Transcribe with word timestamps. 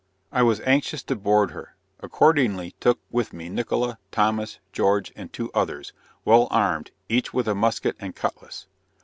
I 0.31 0.41
was 0.41 0.61
anxious 0.61 1.03
to 1.03 1.15
board 1.15 1.51
her; 1.51 1.75
accordingly 1.99 2.73
took 2.79 2.97
with 3.11 3.33
me 3.33 3.49
Nickola, 3.49 3.99
Thomas, 4.11 4.57
George 4.73 5.13
and 5.15 5.31
two 5.31 5.51
others, 5.53 5.93
well 6.25 6.47
armed, 6.49 6.89
each 7.07 7.35
with 7.35 7.47
a 7.47 7.53
musket 7.53 7.95
and 7.99 8.15
cutlass. 8.15 8.65